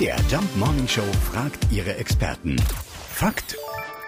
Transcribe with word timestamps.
MDR 0.00 0.16
Jump 0.30 0.56
Morning 0.56 0.88
Show 0.88 1.04
fragt 1.30 1.70
ihre 1.70 1.94
Experten. 1.96 2.56
Fakt 3.12 3.54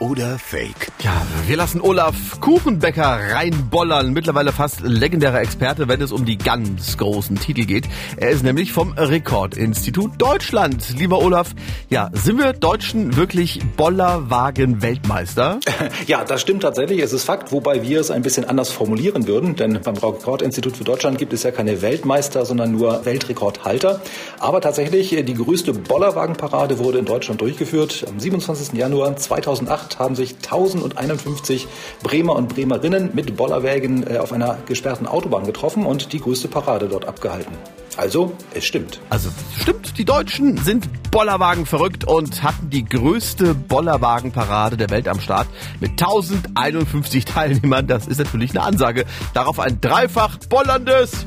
oder 0.00 0.38
Fake? 0.38 0.90
Ja, 1.02 1.26
wir 1.46 1.56
lassen 1.56 1.80
Olaf 1.80 2.40
Kuchenbecker 2.40 3.20
reinbollern. 3.32 4.12
Mittlerweile 4.12 4.50
fast 4.52 4.80
legendärer 4.80 5.40
Experte, 5.40 5.88
wenn 5.88 6.00
es 6.00 6.10
um 6.10 6.24
die 6.24 6.38
ganz 6.38 6.96
großen 6.96 7.36
Titel 7.36 7.66
geht. 7.66 7.86
Er 8.16 8.30
ist 8.30 8.42
nämlich 8.42 8.72
vom 8.72 8.92
Rekordinstitut 8.92 10.12
Deutschland. 10.18 10.98
Lieber 10.98 11.20
Olaf, 11.20 11.54
ja, 11.90 12.10
sind 12.14 12.38
wir 12.38 12.54
Deutschen 12.54 13.16
wirklich 13.16 13.60
Bollerwagen-Weltmeister? 13.76 15.60
Ja, 16.06 16.24
das 16.24 16.40
stimmt 16.40 16.62
tatsächlich. 16.62 17.00
Es 17.00 17.12
ist 17.12 17.24
Fakt, 17.24 17.52
wobei 17.52 17.82
wir 17.82 18.00
es 18.00 18.10
ein 18.10 18.22
bisschen 18.22 18.44
anders 18.44 18.70
formulieren 18.70 19.26
würden. 19.26 19.54
Denn 19.56 19.80
beim 19.82 19.94
Rekordinstitut 19.94 20.76
für 20.76 20.84
Deutschland 20.84 21.18
gibt 21.18 21.32
es 21.32 21.42
ja 21.42 21.50
keine 21.50 21.82
Weltmeister, 21.82 22.44
sondern 22.44 22.72
nur 22.72 23.04
Weltrekordhalter. 23.04 24.00
Aber 24.38 24.60
tatsächlich, 24.60 25.10
die 25.10 25.34
größte 25.34 25.72
Bollerwagenparade 25.72 26.78
wurde 26.78 26.98
in 26.98 27.04
Deutschland 27.04 27.40
durchgeführt. 27.40 28.04
Am 28.08 28.18
27. 28.18 28.72
Januar 28.72 29.16
2008 29.16 29.89
haben 29.98 30.14
sich 30.14 30.36
1051 30.36 31.66
Bremer 32.02 32.36
und 32.36 32.48
Bremerinnen 32.48 33.10
mit 33.14 33.36
Bollerwägen 33.36 34.06
äh, 34.06 34.18
auf 34.18 34.32
einer 34.32 34.58
gesperrten 34.66 35.06
Autobahn 35.06 35.44
getroffen 35.44 35.86
und 35.86 36.12
die 36.12 36.20
größte 36.20 36.48
Parade 36.48 36.88
dort 36.88 37.06
abgehalten. 37.06 37.56
Also, 37.96 38.32
es 38.54 38.64
stimmt. 38.64 39.00
Also 39.10 39.30
stimmt, 39.60 39.98
die 39.98 40.04
Deutschen 40.04 40.56
sind 40.58 40.88
Bollerwagen 41.10 41.66
verrückt 41.66 42.04
und 42.04 42.42
hatten 42.42 42.70
die 42.70 42.84
größte 42.84 43.54
Bollerwagenparade 43.54 44.76
der 44.76 44.90
Welt 44.90 45.08
am 45.08 45.20
Start 45.20 45.48
mit 45.80 45.90
1051 45.92 47.24
Teilnehmern. 47.24 47.86
Das 47.88 48.06
ist 48.06 48.18
natürlich 48.18 48.52
eine 48.52 48.62
Ansage. 48.62 49.04
Darauf 49.34 49.58
ein 49.58 49.80
dreifach 49.80 50.38
bollerndes 50.48 51.26